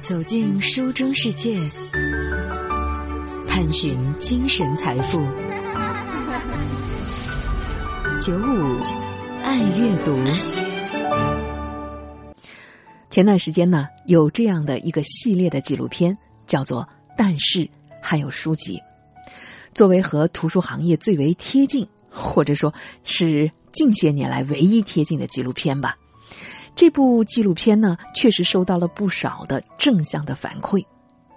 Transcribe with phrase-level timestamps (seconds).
[0.00, 1.54] 走进书中世界，
[3.46, 5.20] 探寻精神财富。
[8.18, 8.80] 九五
[9.44, 10.18] 爱阅读。
[13.10, 16.82] 前段时间呢，有这样的一个系列的纪录片，叫做
[17.14, 17.68] 《但是
[18.00, 18.78] 还有书籍》，
[19.74, 22.72] 作为和图书行业最为贴近，或者说
[23.04, 25.94] 是近些年来唯一贴近的纪录片吧。
[26.74, 30.84] 这部纪录片呢，确实收到了不少的正向的反馈。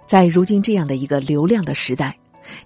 [0.06, 2.16] 在如今这样的一个流量的时代，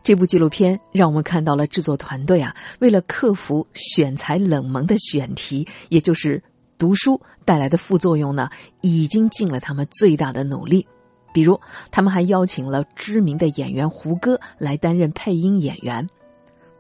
[0.03, 6.43] 这部纪录片让我们看到了制作团队啊，为了克服选材冷门的选题，也就是
[6.77, 8.49] 读书带来的副作用呢，
[8.81, 10.87] 已经尽了他们最大的努力。
[11.33, 16.09] 比如，他们还邀请了知名的演员胡歌来担任配音演员。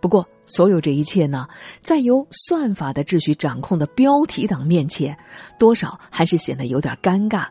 [0.01, 1.47] 不过，所有这一切呢，
[1.83, 5.17] 在由算法的秩序掌控的标题党面前，
[5.59, 7.47] 多少还是显得有点尴尬。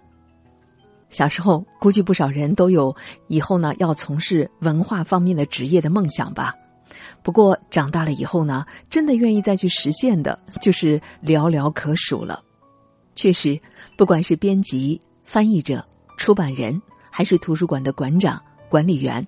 [1.10, 2.94] 小时候，估计不少人都有
[3.28, 6.54] 以后呢要从事文化方面的职业的梦想吧。
[7.24, 12.42] 不过，长大了以后呢，真的愿意再去实现的，就是寥寥可数了。
[13.16, 13.60] 确实，
[13.98, 15.86] 不管是编辑、翻译者、
[16.18, 19.26] 出版人，还是图书馆的馆长、管理员。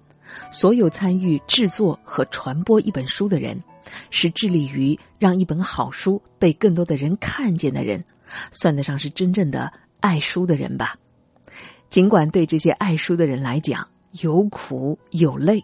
[0.52, 3.61] 所有参与制作和传播一本书的人，
[4.09, 8.03] 是致力于让一本好书被更多的人看见的人，
[8.52, 10.95] 算得上是真正的爱书的人吧。
[11.89, 13.88] 尽管对这些爱书的人来讲
[14.22, 15.63] 有苦有累，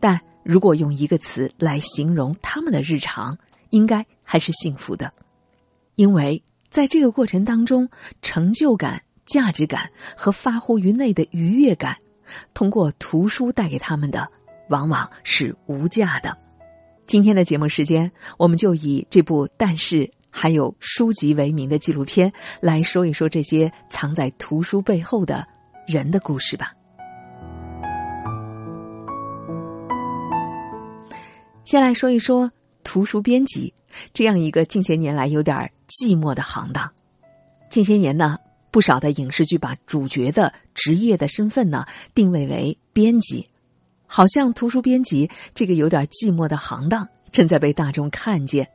[0.00, 3.38] 但如果用一个词来形容他们的日常，
[3.70, 5.12] 应该还是幸福的。
[5.94, 7.88] 因为在这个过程当中，
[8.22, 11.96] 成就感、价值感和发乎于内的愉悦感。
[12.54, 14.28] 通过图书带给他们的，
[14.68, 16.36] 往往是无价的。
[17.06, 25.46] 今天的节目时间，我们就以这部《但是还有书籍》为名的纪录片来说一说这些藏在图书背后的
[25.86, 26.72] 人的故事吧。
[31.64, 32.50] 先来说一说
[32.84, 33.72] 图书编辑
[34.12, 36.90] 这样一个近些年来有点寂寞的行当。
[37.68, 38.38] 近些年呢。
[38.70, 43.48] 不少的影视剧把主角的职业的身份呢定位为编辑，
[44.06, 48.68] 好像图书编辑这个有点寂寞的行当正在被大众看见。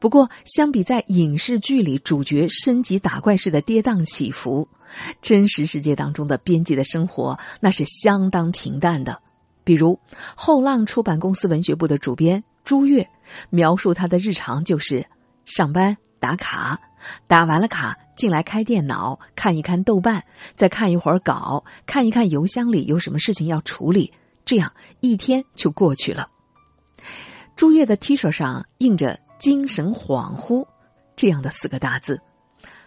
[0.00, 4.68] 不过，相比在影视剧里主角升级打怪式的跌宕起伏，
[5.22, 9.20] 真实世界当中的编辑的生活那是相当平淡的。
[9.62, 9.96] 比如，
[10.34, 13.08] 后浪出版公司文学部的主编朱越
[13.50, 15.06] 描述他的日常就是
[15.44, 16.76] 上班打卡。
[17.26, 20.22] 打完了卡，进来开电脑，看一看豆瓣，
[20.54, 24.12] 再看一会儿稿，看一看邮箱里有什么事情要处理，
[24.44, 26.28] 这样一天就过去了。
[27.56, 30.66] 朱越的 T 恤上印着“精神恍惚”
[31.14, 32.20] 这样的四个大字，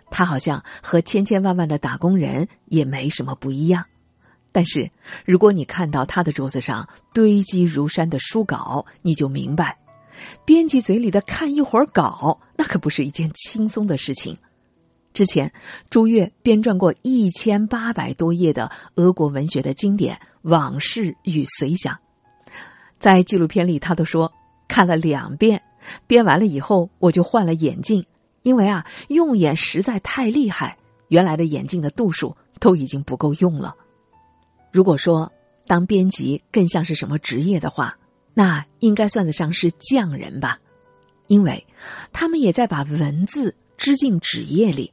[0.09, 3.85] 他好像和千千万万的打工人也没什么不一样。
[4.51, 4.89] 但是，
[5.25, 9.77] 如果你看到他的桌子上堆积如山的书稿，你就明白。
[10.45, 14.37] 编辑嘴里的看一会儿稿，那可不是一件轻松的事情。
[15.13, 15.51] 之前，
[15.89, 21.93] 朱越编撰过一千八百多页的俄国文学的经典《往事与随想》。
[22.99, 24.31] 在纪录片里，他都说
[24.67, 25.61] 看了两遍，
[26.07, 28.03] 编完了以后我就换了眼镜，
[28.41, 30.75] 因为啊，用眼实在太厉害，
[31.09, 33.75] 原来的眼镜的度数都已经不够用了。
[34.71, 35.31] 如果说
[35.67, 37.95] 当编辑更像是什么职业的话，
[38.33, 40.59] 那应该算得上是匠人吧，
[41.27, 41.67] 因为
[42.11, 44.91] 他们也在把文字织进纸页里。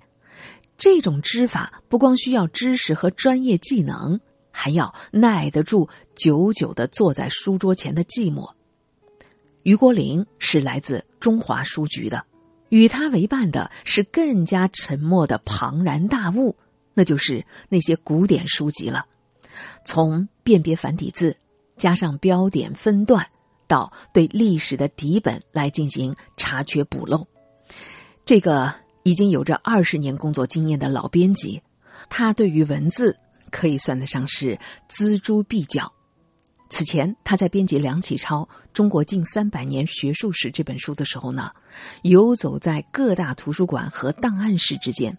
[0.77, 8.51] 这种织法不光需要知识和专业技能，还要耐得住久久的坐在书桌前的寂寞。
[9.63, 12.25] 余国林是来自中华书局的，
[12.71, 16.57] 与他为伴的是更加沉默的庞然大物，
[16.95, 19.05] 那就是那些古典书籍了。
[19.85, 21.37] 从辨别繁体字。
[21.81, 23.27] 加上标点分段，
[23.67, 27.27] 到对历史的底本来进行查缺补漏，
[28.27, 31.61] 这个已经有着二十年工作经验的老编辑，
[32.11, 33.17] 他对于文字
[33.51, 34.59] 可以算得上是
[34.91, 35.91] 锱铢必较。
[36.69, 38.43] 此前他在编辑梁启超
[38.75, 41.51] 《中国近三百年学术史》这本书的时候呢，
[42.03, 45.17] 游走在各大图书馆和档案室之间，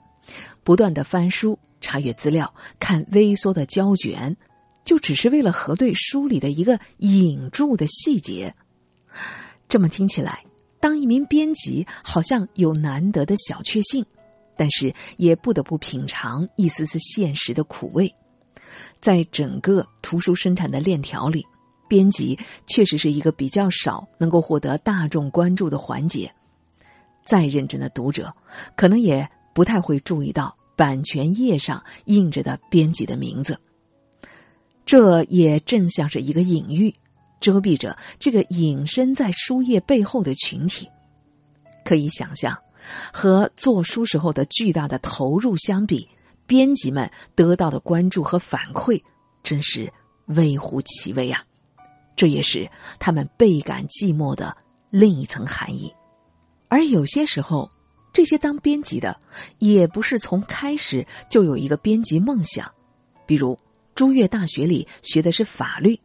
[0.63, 4.37] 不断的翻书、查阅资料、看微缩的胶卷。
[4.83, 8.53] 就只是为了核对书里的一个引注的细节，
[9.69, 10.43] 这么听起来，
[10.79, 14.05] 当一名编辑好像有难得的小确幸，
[14.55, 18.13] 但是也不得不品尝一丝丝现实的苦味。
[18.99, 21.45] 在整个图书生产的链条里，
[21.87, 22.37] 编辑
[22.67, 26.31] 确实是一个比较少能够获得大众关注的环节。
[27.23, 28.33] 再认真的读者，
[28.75, 33.59] 可能也不太会注意到版权页上印着的编辑的名字。
[34.85, 36.93] 这也正像是一个隐喻，
[37.39, 40.89] 遮蔽着这个隐身在书页背后的群体。
[41.83, 42.57] 可以想象，
[43.11, 46.07] 和做书时候的巨大的投入相比，
[46.45, 49.01] 编辑们得到的关注和反馈
[49.41, 49.91] 真是
[50.25, 51.43] 微乎其微啊！
[52.15, 52.69] 这也是
[52.99, 54.55] 他们倍感寂寞的
[54.89, 55.91] 另一层含义。
[56.67, 57.69] 而有些时候，
[58.13, 59.17] 这些当编辑的
[59.59, 62.71] 也不是从开始就有一个编辑梦想。
[63.25, 63.57] 比如，
[64.01, 65.99] 朱越大学里学的是法律，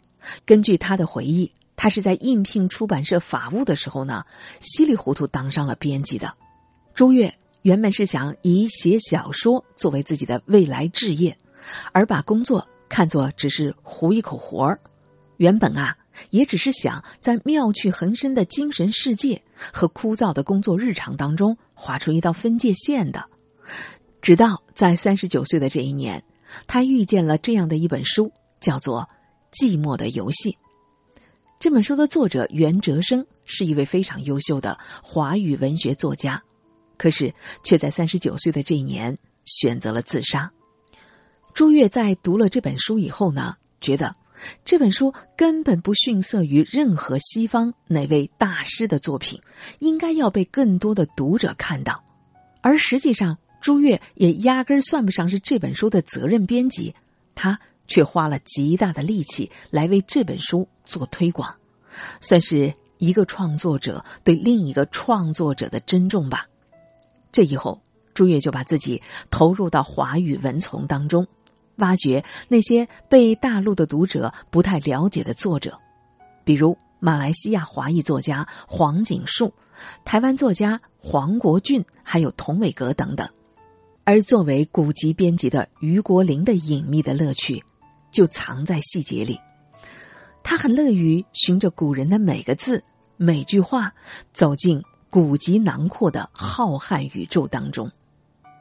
[0.44, 1.50] 根据他的回忆。
[1.76, 4.22] 他是在应聘出版社法务的时候呢，
[4.60, 6.30] 稀里糊涂当上了编辑的。
[6.92, 11.34] 朱越原本是想以写小说作为自己的未来置业，
[11.92, 14.78] 而把工作看作只是糊一口活儿。
[15.38, 15.96] 原本啊，
[16.28, 23.24] 也只是想在妙趣横生的精神世界和枯燥的工作日常当中划出一道分界线的。
[24.20, 26.22] 直到在三十九岁的这一年，
[26.66, 29.08] 他遇见了这样的一本书，叫做
[29.56, 30.52] 《寂寞的游戏》。
[31.58, 36.42] 这本书的作者袁哲生是一位非常优秀的华语文学作家，
[36.98, 37.32] 可是
[37.64, 39.16] 却在三十九岁的这一年
[39.46, 40.50] 选择了自杀。
[41.54, 44.14] 朱越在读了这本书以后呢，觉得
[44.66, 49.40] 这本书根本不逊色于任何西方哪位大师的作品，
[49.78, 52.04] 应该要被更多的读者看到。
[52.60, 56.94] 而实际上，朱越也压根儿算不上是这本书的责任编辑，
[57.34, 57.58] 他。
[57.88, 61.54] 却花了极大的力气来为这本书做推广，
[62.20, 66.48] 算是一个创作者对另一个创作者的珍重吧。
[67.30, 67.80] 这以后，
[68.12, 71.24] 朱越就把自己投入到华语文丛当中，
[71.76, 75.78] 挖掘那些被大陆的读者不太了解的作者，
[76.42, 79.54] 比如马来西亚华裔作家黄锦树、
[80.04, 83.28] 台湾作家黄国俊，还有童伟格等等。
[84.08, 87.60] 而作为古籍编辑的余国林的隐秘的乐趣。
[88.12, 89.38] 就藏在细节里，
[90.42, 92.82] 他很乐于循着古人的每个字、
[93.18, 93.92] 每句话，
[94.32, 97.90] 走进古籍囊括的浩瀚宇宙当中。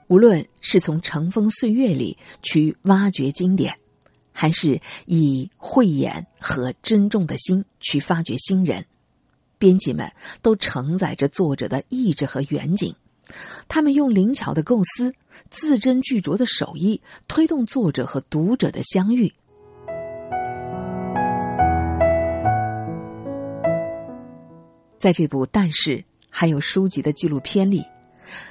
[0.08, 3.74] 无论是从尘封岁月里去挖掘经典，
[4.34, 8.84] 还是以慧眼和珍重的心去发掘新人，
[9.58, 10.12] 编辑们
[10.42, 12.94] 都承载着作者的意志和远景。
[13.70, 15.14] 他们用灵巧的构思、
[15.50, 19.34] 字斟句酌的手艺，推动作者和读者的相遇。
[24.98, 25.98] 在这部《但是》
[26.30, 27.86] 还有书籍的纪录片里，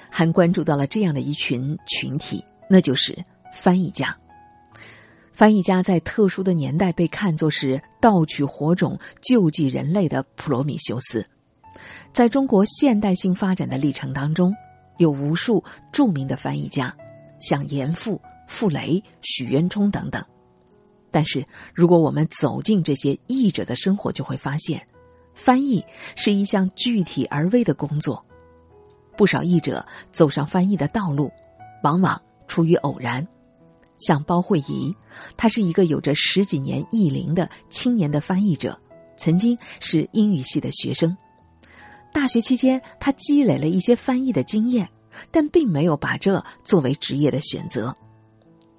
[0.08, 3.16] 还关注到了这样的一群群体，那就是
[3.52, 4.16] 翻译家。
[5.32, 11.25] 翻译家在特殊的年代被看作是盗取火种、救济人类的普罗米修斯。
[12.12, 14.54] 在中国现代性发展的历程当中，
[14.99, 15.62] 有无数
[15.93, 16.94] 著名的翻译家，
[17.41, 20.25] 像严复、傅雷、许渊冲等等。
[21.11, 24.85] 但是，如果我们走进这些译者的生活，就会发现。
[25.35, 28.25] 翻译是一项具体而微的工作，
[29.17, 31.29] 不少译者走上翻译的道路，
[31.82, 33.26] 往往出于偶然。
[33.99, 34.94] 像包慧仪，
[35.37, 38.81] 她是一个有着十几年译龄的青年的翻译者，
[39.17, 41.17] 曾经是英语系的学生。
[42.14, 44.88] 大学期间，他积累了一些翻译的经验，
[45.31, 47.94] 但并没有把这作为职业的选择。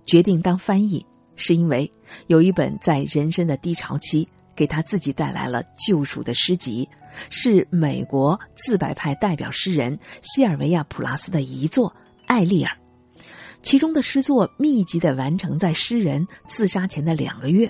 [0.06, 1.06] 决定当翻译，
[1.36, 1.92] 是因为
[2.28, 4.28] 有一本在人生的低潮期。
[4.56, 6.88] 给他自己带来了救赎的诗集，
[7.30, 11.90] 是美国自白派代表诗人西尔维亚·普拉斯的遗作
[12.26, 12.72] 《艾丽尔》，
[13.62, 17.70] 其中的诗作密集的完成在诗人自杀前的两个月。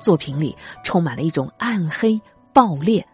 [0.00, 2.20] 作品里充满了一种暗黑
[2.52, 3.06] 暴烈，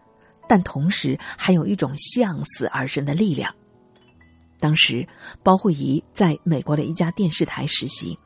[0.47, 3.53] 但同时还有一种向死而生的力量。
[4.59, 5.07] 当时，
[5.43, 8.17] 包慧怡在美国的一家电视台实习，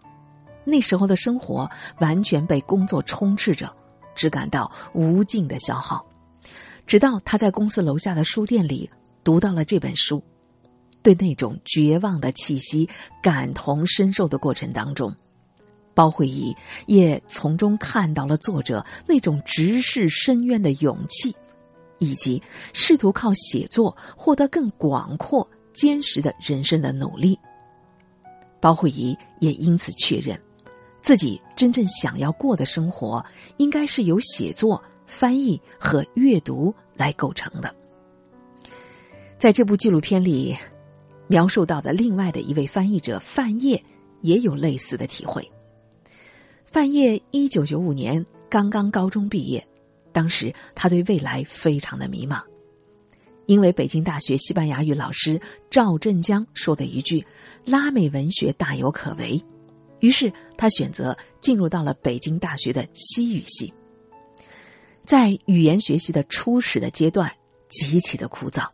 [0.63, 3.73] 那时候的生活完全被工作充斥着。
[4.13, 6.05] 只感到无尽的消耗，
[6.85, 8.87] 直到他在公司楼下的书店里
[9.23, 10.21] 读到了这本书，
[11.01, 12.87] 对那种绝望的气息
[13.23, 15.15] 感同身受的过程当中，
[15.93, 16.53] 包慧怡
[16.87, 21.33] 也从中看到了作者那种直视深渊的勇气，
[22.01, 22.41] 以及
[22.73, 27.37] 试图靠写作获得更广阔、坚实的人生的努力。
[28.59, 30.37] 包慧怡也因此确认。
[30.99, 33.23] 自己真正想要过的生活，
[33.57, 37.73] 应该是由写作、翻译和阅读来构成的。
[39.39, 40.55] 在这部纪录片里，
[41.27, 43.83] 描述到的另外的一位翻译者范晔
[44.21, 45.49] 也有类似的体会。
[46.65, 49.67] 范晔一九九五年刚刚高中毕业，
[50.11, 52.41] 当时他对未来非常的迷茫，
[53.45, 55.39] 因为北京大学西班牙语老师
[55.69, 57.25] 赵振江说的一句
[57.65, 59.43] ：“拉美文学大有可为。”
[59.99, 63.73] 于是他选择进入到了北京大学的西语系。
[65.05, 67.31] 在语言学习的初始的阶段，
[67.69, 68.67] 极其的枯燥。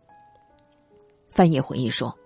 [1.30, 2.18] 范晔回忆说，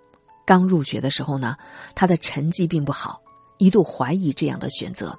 [0.46, 1.56] 刚入学的时候呢，
[1.96, 3.22] 他的成绩并不好，
[3.58, 5.18] 一度怀疑这样的选择。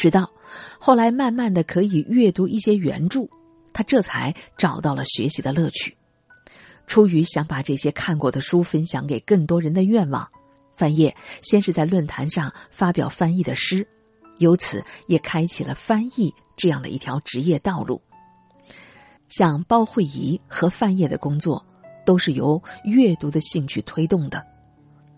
[0.00, 0.32] 直到
[0.78, 3.28] 后来慢慢的可以阅读一些原著，
[3.74, 5.94] 他这才找到了学习的乐趣。
[6.86, 10.26] 出于想把这些看过的书分享给更多人的愿望，
[10.72, 13.86] 范晔先是在论坛上发表翻译的诗，
[14.38, 18.00] 由此也开启了翻译这样的一条职业道路。
[19.28, 21.62] 像包慧怡和范晔的工作，
[22.06, 24.42] 都是由阅读的兴趣推动的，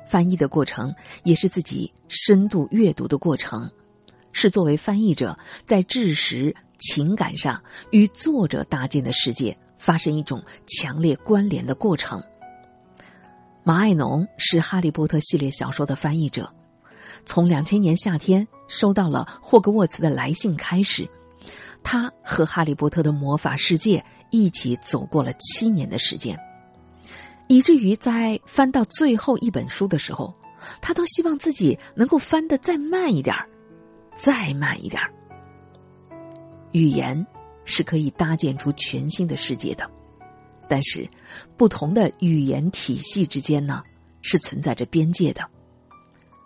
[0.04, 3.70] 翻译的过程也是自己深度阅读的过程。
[4.32, 12.22] 是作为翻译者在知识、情感上与作者搭建的世界发生一种强烈关联的过程。
[13.62, 16.52] 马爱农是《哈利波特》系列小说的翻译者，
[17.24, 21.08] 从两千年夏天收到了霍格沃茨的来信开始，
[21.84, 26.36] 他和哈利波特的魔法世界一起走过了七年的时间，
[27.46, 30.34] 以至于在翻到最后一本书的时候，
[30.80, 33.48] 他都希望自己能够翻得再慢一点儿。
[34.14, 35.10] 再慢一点儿
[36.72, 37.26] 语言
[37.64, 39.88] 是可以搭建出全新的世界的，
[40.68, 41.06] 但是
[41.56, 43.82] 不同的语言体系之间呢，
[44.20, 45.42] 是存在着边界的。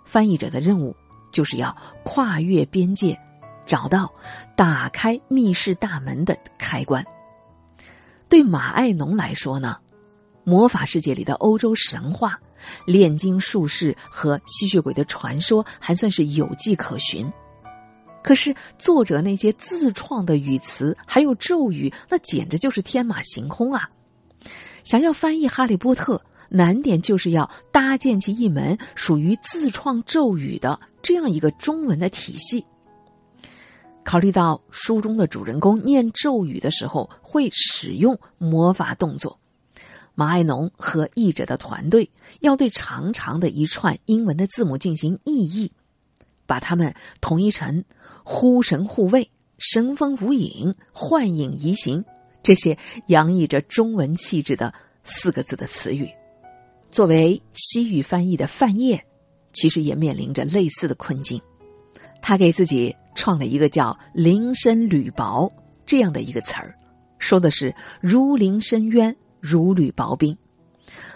[0.04, 0.94] 翻译者的任务
[1.32, 3.18] 就是要跨越边界，
[3.64, 4.12] 找到
[4.56, 7.04] 打开密室大门的开关。
[8.28, 9.76] 对马爱农来说呢，
[10.44, 12.38] 魔法世界里的欧洲神话、
[12.84, 17.30] 炼金术士和吸血鬼的传说还算是有迹可循。
[18.26, 23.88] 可是，作者那些自创的语词还有咒语，那简直就是天马行空啊！
[24.82, 26.16] 想要翻译《哈利波特》，
[26.48, 32.66] 难点就是要搭建起一门属于自创咒语的这样一个中文的体系。
[34.02, 39.38] 考虑到书中的主人公念咒语的时候会使用魔法动作，
[40.16, 45.70] 马爱农和译者的团队要对长长的一串英文的字母进行意译，
[46.44, 47.84] 把它们统一成。
[48.28, 52.04] 呼神护卫、神风无影、幻影移形，
[52.42, 56.10] 这些洋溢着中文气质的四个字的词语，
[56.90, 59.00] 作为西语翻译的范晔，
[59.52, 61.40] 其实也面临着类似的困境。
[62.20, 65.48] 他给自己创了一个叫“林深履薄”
[65.86, 66.76] 这样的一个词儿，
[67.20, 70.36] 说的是如临深渊、如履薄冰。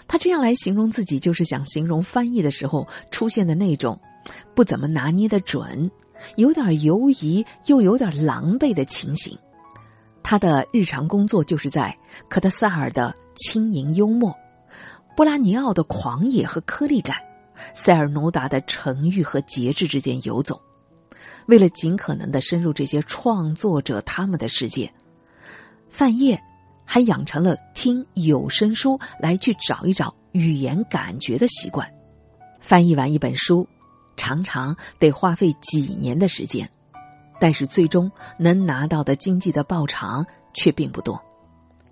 [0.07, 3.99] 他这样来形容自己，就是想形容翻译的时候出现的那种
[4.55, 5.91] 不怎么拿捏的准。
[6.35, 9.37] 有点犹疑又有点狼狈的情形，
[10.23, 11.97] 他的日常工作就是在
[12.29, 14.35] 科特萨尔的轻盈幽默，
[15.15, 17.17] 波拉尼奥的狂野和颗粒感，
[17.73, 20.59] 塞尔努达的沉郁和节制之间游走。
[21.47, 24.91] 为了尽可能的深入这些创作者他们的世界，
[25.89, 26.39] 范晔
[26.85, 31.91] 还养成了听有声书来去找一找语言感觉的习惯。
[32.59, 33.67] 翻译完一本书。
[34.21, 36.69] 常常得花费几年的时间，
[37.39, 40.23] 但是最终能拿到的经济的报偿
[40.53, 41.19] 却并不多，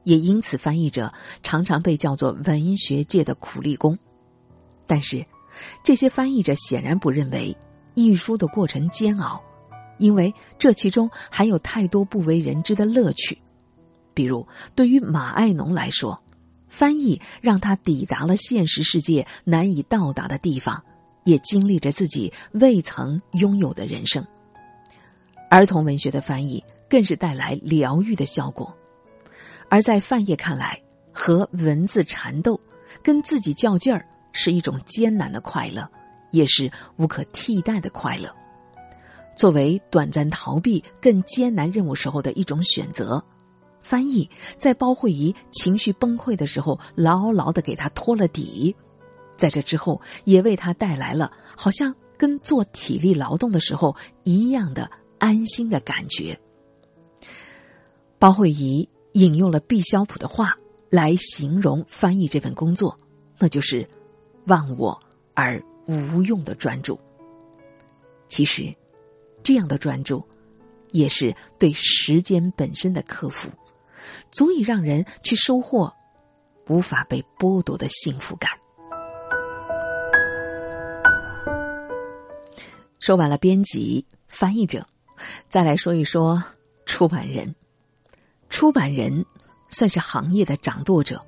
[0.03, 3.97] 也因此翻译者 常常被叫做文学界的苦力工。
[4.85, 5.25] 但是，
[5.83, 7.57] 这些翻译者显然不认为
[7.95, 9.41] 译书的过程煎熬，
[9.97, 13.35] 因为这其中还有太多不为人知的乐趣。
[14.13, 16.21] 比如，对于马爱农来说，
[16.67, 20.83] 翻译让他抵达了现实世界难以到达的地方。
[21.23, 24.25] 也经历着自己未曾拥有的人生。
[25.49, 28.71] 儿童文学的翻译更是带来疗愈的效果，
[29.69, 30.79] 而在范晔看来，
[31.11, 32.59] 和文字缠斗、
[33.01, 35.89] 跟自己较劲儿是一种艰难的快乐，
[36.31, 38.33] 也是无可替代的快乐。
[39.35, 43.23] 作为短暂逃避更艰难任务时候的一种选择，
[43.79, 48.75] 翻译在包慧仪情绪崩溃的时候，牢牢的给他托了底。
[49.39, 56.39] 在这之后，也为他带来了好像跟做体力劳动的时候一样的安心的感觉。
[58.19, 60.53] 包慧仪引用了毕肖普的话
[60.89, 62.95] 来形容翻译这份工作，
[63.37, 63.87] 那就是
[64.47, 65.01] “忘我
[65.33, 66.99] 而无用的专注”。
[68.27, 68.69] 其实，
[69.41, 70.21] 这样的专注，
[70.91, 73.49] 也是对时间本身的克服，
[74.31, 75.91] 足以让人去收获
[76.67, 78.51] 无法被剥夺的幸福感。
[82.99, 84.85] 说完了编辑、翻译者，
[85.47, 86.43] 再来说一说
[86.85, 87.55] 出版人。
[88.49, 89.25] 出版人
[89.69, 91.25] 算是行业的掌舵者，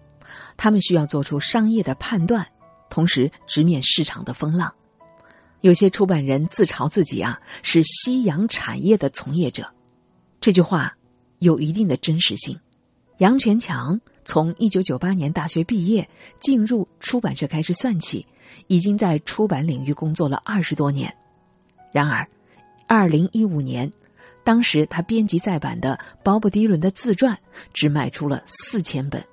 [0.57, 2.45] 他们需要做出商业的判断，
[2.89, 4.73] 同时直面市场的风浪。
[5.61, 9.71] 有些出版人自嘲自己啊是夕阳产业的从业者，
[10.41, 10.93] 这句话
[11.39, 12.59] 有一定的真实性。
[13.19, 16.09] 杨全强从一九九八年大学毕业
[16.39, 18.25] 进入出版社开始算起，
[18.65, 21.15] 已经在出版领域工作了二十多年。
[21.91, 22.27] 然而，
[22.87, 23.91] 二零一五年，
[24.43, 27.37] 当时他编辑再版的鲍勃迪伦的自传
[27.73, 29.23] 只卖出了四千本，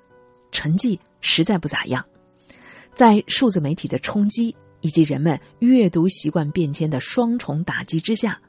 [0.51, 2.05] 成绩实在不咋样。
[2.93, 4.55] 在数字媒体的冲击。
[4.81, 8.39] 以及人们阅读习惯变迁的双重打击之下，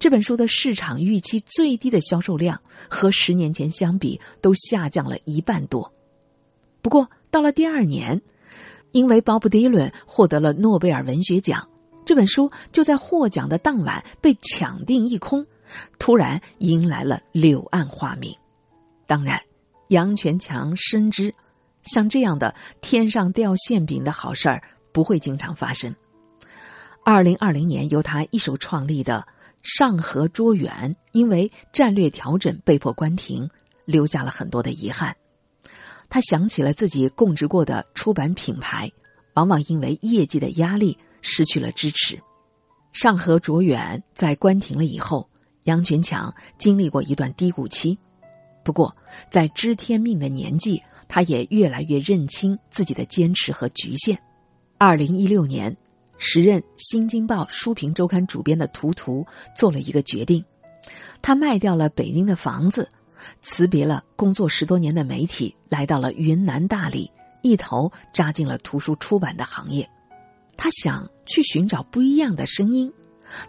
[0.00, 5.88] 这本书的市场预期最低的销售量和十年前相比都下降了一半多。
[6.82, 8.20] 不过，到了第二年，
[8.90, 11.64] 因为鲍勃迪伦获得了诺贝尔文学奖，
[12.06, 15.44] 这本书就在获奖的当晚被抢订一空，
[15.98, 18.34] 突然迎来了柳暗花明。
[19.06, 19.38] 当然，
[19.88, 21.30] 杨全强深知，
[21.82, 24.62] 像这样的天上掉馅饼的好事儿。
[24.92, 25.94] 不会经常发生。
[27.04, 29.26] 二零二零年由他一手创立的
[29.62, 33.46] 上合卓远，因为战略调整被迫关停，
[33.84, 35.14] 留下了很多的遗憾。
[36.08, 38.90] 他想起了自己供职过的出版品牌，
[39.34, 40.96] 往往因为业绩的压力
[41.26, 42.16] 失去了支持。
[42.92, 45.28] 上合卓远在关停了以后，
[45.64, 47.98] 杨全强经历过一段低谷期。
[48.64, 48.94] 不过，
[49.28, 54.18] 在知天命的年纪，他也越来越认清自己的坚持和局限。
[54.78, 55.76] 二零一六年，
[56.16, 60.42] 时任《新京报》书评周刊主编的图图做了一个决定，
[61.20, 62.88] 他卖掉了北京的房子，
[63.40, 67.10] 辞别了工作十多年的媒体，来到了云南大理，
[67.42, 69.88] 一头扎进了图书出版的行业。
[70.56, 72.92] 他想去寻找不一样的声音，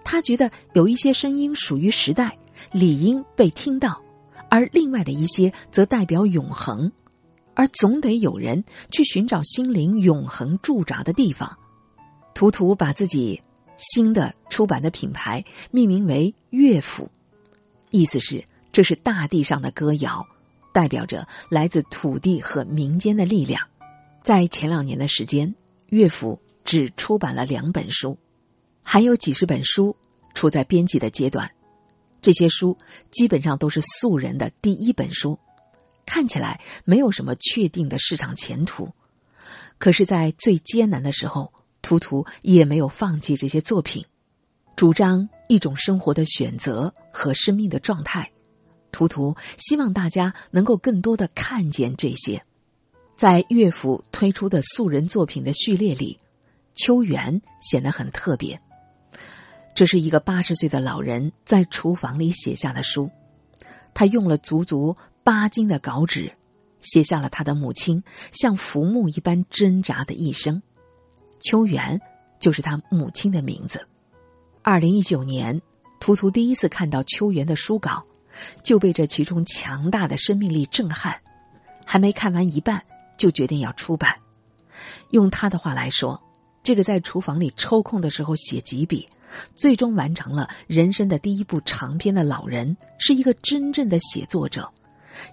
[0.03, 2.37] 他觉得有一些声音属于时代，
[2.71, 4.01] 理应被听到，
[4.49, 6.91] 而另外的一些则代表永恒。
[7.53, 11.57] 而总得有人去寻找心灵永恒驻扎的地方。
[12.35, 13.41] 图图把自己
[13.77, 17.09] 新的出版的品牌命名为“乐府”，
[17.89, 20.23] 意思是这是大地上的歌谣，
[20.71, 23.59] 代表着来自土地和民间的力量。
[24.23, 25.51] 在前两年的时间，
[25.87, 28.17] 乐府只出版了两本书，
[28.83, 29.95] 还有几十本书
[30.33, 31.49] 处在编辑的阶段。
[32.21, 32.77] 这些书
[33.09, 35.39] 基本上都是素人的第一本书。
[36.05, 38.91] 看起来没有什么确定的市场前途，
[39.77, 41.51] 可是，在最艰难的时候，
[41.81, 44.05] 图图也没有放弃这些作品，
[44.75, 48.29] 主张一种生活的选择和生命的状态。
[48.91, 52.43] 图图希望大家能够更多的看见这些。
[53.15, 56.17] 在乐府推出的素人作品的序列里，
[56.77, 58.57] 秋园显得很特别。
[59.75, 63.09] 这是一个八十岁的老人在厨房里写下的书，
[63.93, 64.95] 他用了足足。
[65.23, 66.31] 八斤的稿纸，
[66.79, 70.63] 写下了他的母亲像浮木一般挣扎的一生。
[71.41, 71.99] 秋元
[72.39, 73.85] 就是他母亲的名字。
[74.61, 75.61] 二零一九年，
[75.99, 78.01] 图图第一次看到秋元的书稿，
[78.63, 81.13] 就被这其中强大的生命力震撼。
[81.85, 82.81] 还没看完一半，
[83.17, 84.15] 就决定要出版。
[85.09, 86.23] 用他的话来说，
[86.67, 89.07] 这个在厨房里抽空的时候写几笔，
[89.55, 94.69] 最终完成了人生的第一部长篇的老人，是一个真正的写作者。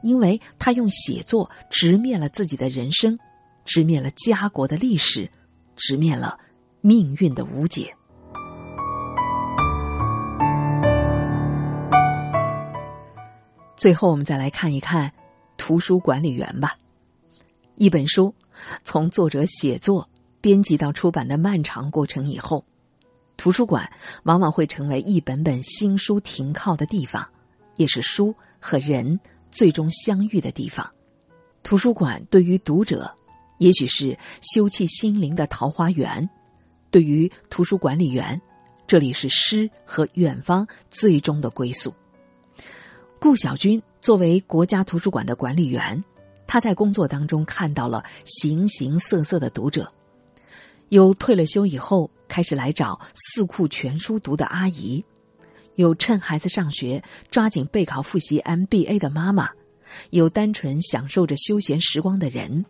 [0.00, 3.18] 因为他用写作直面了自己的人生，
[3.64, 5.28] 直面了家国的历史，
[5.74, 6.38] 直面了
[6.80, 7.92] 命运的无解。
[13.76, 15.12] 最后，我们再来看一看
[15.56, 16.78] 图书管理员吧。
[17.74, 18.32] 一本书
[18.84, 20.08] 从作者写作、
[20.44, 22.62] 编辑到出版的漫长过程以后，
[23.38, 23.90] 图书馆
[24.24, 27.26] 往往会成为一本本新书停靠的地方，
[27.76, 29.18] 也是书和人。
[29.50, 30.86] 最终相遇的地方，
[31.62, 33.10] 图书馆对于读者，
[33.58, 36.28] 也许是休憩心灵的桃花源；
[36.90, 38.38] 对于图书管理员，
[38.86, 41.94] 这里是诗和远方最终的归宿。
[43.18, 46.04] 顾小军作为国家图书馆的管理员，
[46.46, 49.90] 他在工作当中看到了形形色色的读者，
[50.88, 55.04] 有退了休以后开始来找四库全书读的阿姨。
[55.76, 59.50] 有趁孩子上学抓紧备考复习 MBA 的妈妈，
[60.10, 62.64] 有单纯享受着休闲时光的人，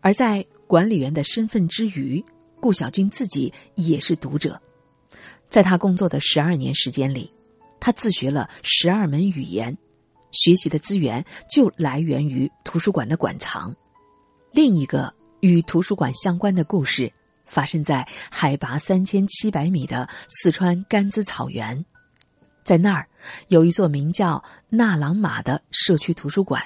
[0.00, 2.24] 而在管理员的身份之余，
[2.60, 4.60] 顾小军自己也是读者。
[5.48, 7.32] 在他工作的十二年时间里，
[7.78, 9.78] 他自学了十二门语言，
[10.32, 13.72] 学习的资源就来源于图书馆的馆藏。
[14.50, 17.12] 另一个与图书馆相关的故事，
[17.46, 21.84] 发生在海拔三千七百米的四川甘孜草原。
[22.64, 23.08] 在那儿，
[23.48, 26.62] 有一座名叫纳朗玛的社区图书馆，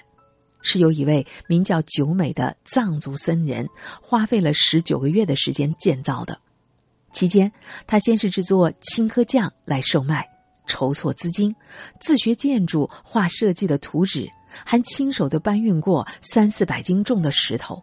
[0.61, 3.68] 是由一位名叫九美的藏族僧人
[4.00, 6.40] 花费了十九个月的时间建造的。
[7.12, 7.52] 期间，
[7.87, 10.26] 他先是制作青稞酱来售卖，
[10.66, 11.54] 筹措资金，
[12.00, 14.28] 自学建筑、画设计的图纸，
[14.64, 17.80] 还亲手的搬运过三四百斤重的石头，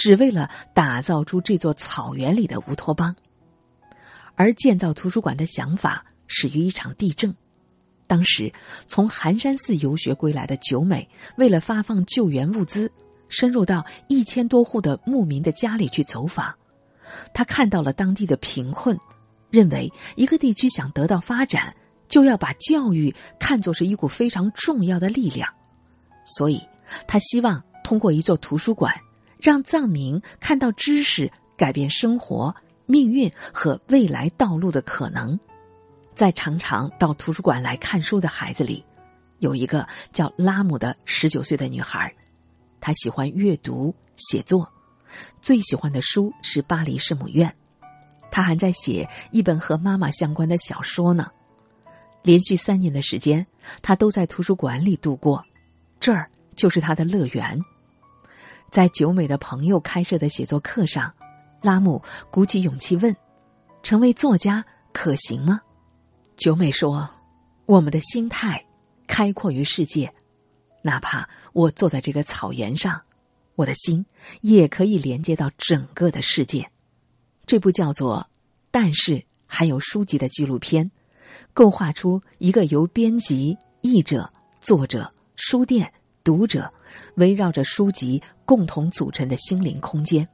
[0.00, 3.14] 只为了打造出这座草原里的乌托邦。
[4.34, 7.36] 而建造图书馆的想法始于一场地震。
[8.06, 8.50] 当时
[8.86, 12.90] 从寒山寺游学归来的九美，为了发放救援物资，
[13.28, 16.54] 深入到一千多户的牧民的家里去走访。
[17.34, 18.98] 他看到了当地的贫困，
[19.50, 21.76] 认为一个地区想得到发展，
[22.08, 25.46] 就要把教育看作是一股非常重要的力量。
[26.24, 26.58] 所以，
[27.06, 28.98] 他希望通过一座图书馆，
[29.40, 32.54] 让藏民看到知识改变生活。
[32.86, 35.38] 命运和未来道路的可能，
[36.12, 38.84] 在常常到图书馆来看书的孩子里，
[39.38, 42.12] 有一个叫拉姆的十九岁的女孩，
[42.80, 44.68] 她喜欢阅读写作，
[45.40, 47.48] 最喜欢的书是《巴黎圣母院》，
[48.28, 51.30] 她还在写一本和妈妈相关的小说呢。
[52.22, 53.46] 连续三年的时间，
[53.82, 55.40] 她都在图书馆里度过，
[56.00, 57.56] 这儿就是她的乐园。
[58.70, 61.12] 在久美的朋友开设的写作课上。
[61.60, 63.14] 拉姆鼓起勇气问
[63.82, 65.60] ：“成为作家可行吗？”
[66.38, 67.06] 久美说
[67.66, 68.64] ：“我们的心态
[69.06, 70.10] 开阔于世界，
[70.80, 73.02] 哪怕我坐在这个草原上，
[73.56, 74.06] 我的心
[74.40, 76.70] 也可以连接到整个的世界。”
[77.44, 78.26] 这部叫做
[78.70, 80.90] 《但是还有书籍》的纪录片，
[81.52, 85.92] 构画出一个由编辑、译者、作者、书店、
[86.24, 86.72] 读者
[87.16, 90.26] 围绕着书籍共同组成的心灵空间。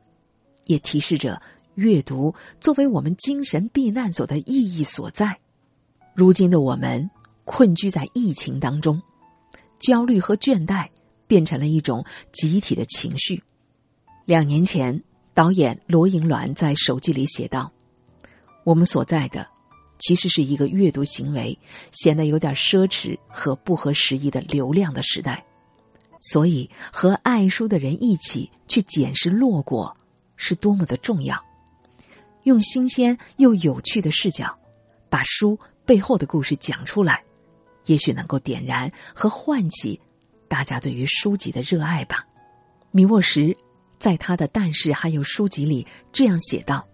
[0.66, 1.40] 也提示着
[1.76, 5.38] 阅读作为我们精神避难所的意义所在。
[6.12, 7.08] 如今的我们
[7.44, 9.00] 困居在疫情当中，
[9.78, 10.88] 焦虑和倦怠
[11.28, 13.40] 变成了一种集体的情绪。
[14.24, 15.00] 两年前，
[15.34, 17.70] 导演罗银鸾在手记里写道
[18.66, 19.46] ：“我们所在的
[20.00, 21.56] 其实是一个阅读行为
[21.92, 25.45] 显得有点奢侈和不合时宜的流量的时代，
[26.30, 29.96] 所以和爱书的人一起去检视落果。”
[30.38, 31.42] 是多么的重要！
[32.42, 34.54] 用新鲜又有趣的视角，
[35.08, 37.24] 把书背后的故事讲出来，
[37.86, 39.98] 也许能够点燃和唤起
[40.46, 42.22] 大家对于书籍的热爱吧。
[42.90, 43.56] 米沃什
[43.98, 46.86] 在他的《但是还有书籍》里这样写道：“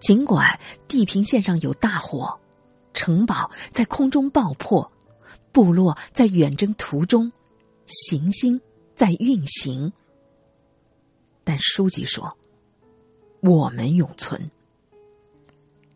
[0.00, 2.34] 尽管地平线上有大火，
[2.94, 4.90] 城堡在空中爆破，
[5.52, 7.30] 部落在远征途中，
[7.88, 8.60] 行星
[8.94, 9.92] 在运行。”
[11.42, 12.36] 但书籍说
[13.40, 14.50] ：“我们永存。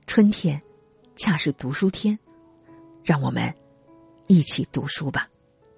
[0.07, 0.61] 春天，
[1.15, 2.19] 恰是读书天，
[3.05, 3.55] 让我们
[4.27, 5.29] 一起读书吧。”